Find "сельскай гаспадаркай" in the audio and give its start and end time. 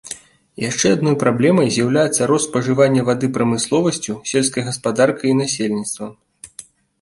4.33-5.27